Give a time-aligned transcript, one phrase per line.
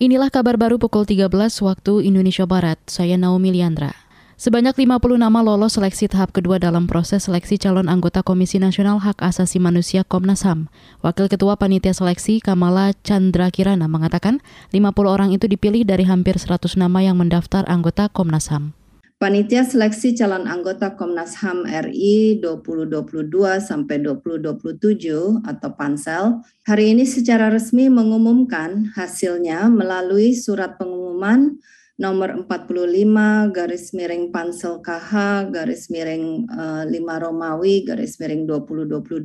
[0.00, 1.28] Inilah kabar baru pukul 13
[1.60, 2.80] waktu Indonesia Barat.
[2.88, 3.92] Saya Naomi Liandra.
[4.40, 9.20] Sebanyak 50 nama lolos seleksi tahap kedua dalam proses seleksi calon anggota Komisi Nasional Hak
[9.20, 10.72] Asasi Manusia Komnas HAM.
[11.04, 14.40] Wakil Ketua Panitia Seleksi Kamala Chandra Kirana mengatakan
[14.72, 18.79] 50 orang itu dipilih dari hampir 100 nama yang mendaftar anggota Komnas HAM.
[19.20, 23.28] Panitia Seleksi Calon Anggota Komnas HAM RI 2022
[23.60, 31.52] sampai 2027 atau Pansel hari ini secara resmi mengumumkan hasilnya melalui surat pengumuman
[32.00, 35.12] nomor 45 garis miring Pansel KH
[35.52, 39.20] garis miring uh, eh, 5 Romawi garis miring 2022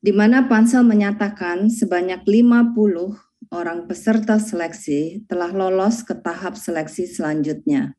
[0.00, 7.92] di mana Pansel menyatakan sebanyak 50 orang peserta seleksi telah lolos ke tahap seleksi selanjutnya.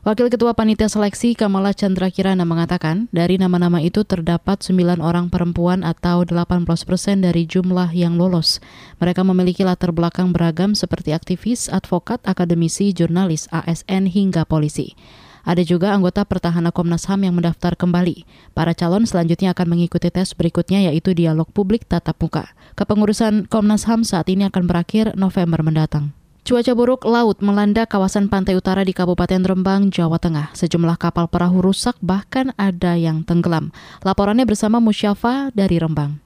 [0.00, 5.84] Wakil Ketua Panitia Seleksi Kamala Chandra Kirana mengatakan, dari nama-nama itu terdapat 9 orang perempuan
[5.84, 8.64] atau 18 persen dari jumlah yang lolos.
[8.96, 14.96] Mereka memiliki latar belakang beragam seperti aktivis, advokat, akademisi, jurnalis, ASN, hingga polisi.
[15.44, 18.24] Ada juga anggota pertahanan Komnas HAM yang mendaftar kembali.
[18.56, 22.56] Para calon selanjutnya akan mengikuti tes berikutnya yaitu dialog publik tatap muka.
[22.72, 26.16] Kepengurusan Komnas HAM saat ini akan berakhir November mendatang.
[26.50, 30.50] Cuaca buruk laut melanda kawasan pantai utara di Kabupaten Rembang, Jawa Tengah.
[30.58, 33.70] Sejumlah kapal perahu rusak bahkan ada yang tenggelam.
[34.02, 36.18] Laporannya bersama Musyafa dari Rembang.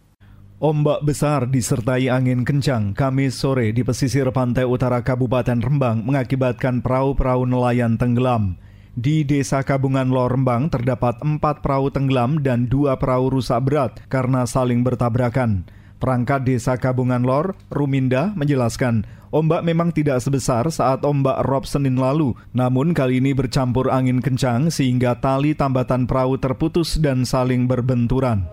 [0.64, 7.44] Ombak besar disertai angin kencang Kamis sore di pesisir pantai utara Kabupaten Rembang mengakibatkan perahu-perahu
[7.44, 8.56] nelayan tenggelam.
[8.96, 14.48] Di Desa Kabungan Lor Rembang terdapat empat perahu tenggelam dan dua perahu rusak berat karena
[14.48, 15.68] saling bertabrakan.
[16.02, 22.38] Perangkat Desa Kabungan Lor, Ruminda, menjelaskan ombak memang tidak sebesar saat ombak rob Senin lalu,
[22.54, 28.46] namun kali ini bercampur angin kencang sehingga tali tambatan perahu terputus dan saling berbenturan.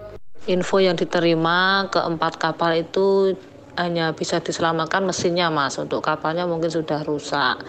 [0.49, 3.37] Info yang diterima keempat kapal itu
[3.77, 7.61] hanya bisa diselamatkan mesinnya mas, untuk kapalnya mungkin sudah rusak.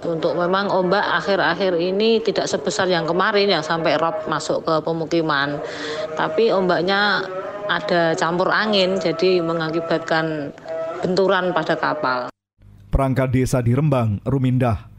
[0.00, 5.60] Untuk memang ombak akhir-akhir ini tidak sebesar yang kemarin yang sampai rob masuk ke pemukiman.
[6.16, 7.20] Tapi ombaknya
[7.70, 10.50] ada campur angin jadi mengakibatkan
[11.06, 12.26] benturan pada kapal.
[12.90, 14.90] Perangkat desa di Rembang, Rumindah.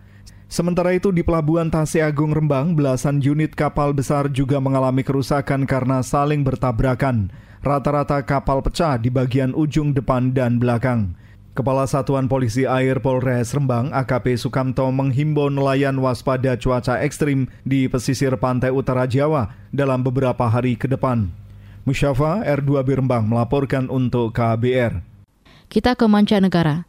[0.48, 6.00] Sementara itu di Pelabuhan Tase Agung Rembang, belasan unit kapal besar juga mengalami kerusakan karena
[6.00, 7.32] saling bertabrakan.
[7.62, 11.16] Rata-rata kapal pecah di bagian ujung depan dan belakang.
[11.52, 18.32] Kepala Satuan Polisi Air Polres Rembang AKP Sukamto menghimbau nelayan waspada cuaca ekstrim di pesisir
[18.40, 21.41] pantai utara Jawa dalam beberapa hari ke depan.
[21.82, 25.02] Musyafa R2 Birembang melaporkan untuk KBR.
[25.66, 26.86] Kita ke mancanegara.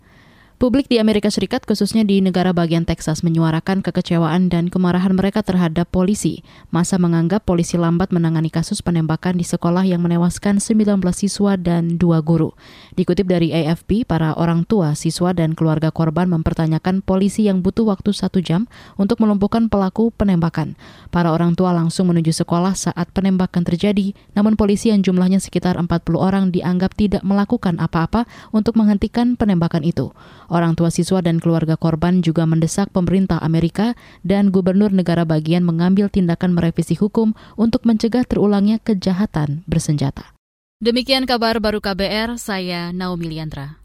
[0.63, 5.91] Publik di Amerika Serikat, khususnya di negara bagian Texas, menyuarakan kekecewaan dan kemarahan mereka terhadap
[5.91, 6.47] polisi.
[6.71, 12.23] Masa menganggap polisi lambat menangani kasus penembakan di sekolah yang menewaskan 19 siswa dan dua
[12.23, 12.55] guru.
[12.95, 18.15] Dikutip dari AFP, para orang tua, siswa, dan keluarga korban mempertanyakan polisi yang butuh waktu
[18.15, 20.79] satu jam untuk melumpuhkan pelaku penembakan.
[21.11, 25.91] Para orang tua langsung menuju sekolah saat penembakan terjadi, namun polisi yang jumlahnya sekitar 40
[26.23, 30.15] orang dianggap tidak melakukan apa-apa untuk menghentikan penembakan itu.
[30.53, 36.13] Orang tua siswa dan keluarga korban juga mendesak pemerintah Amerika dan gubernur negara bagian mengambil
[36.13, 40.37] tindakan merevisi hukum untuk mencegah terulangnya kejahatan bersenjata.
[40.85, 43.82] Demikian kabar baru KBR, saya Naomi Liandra.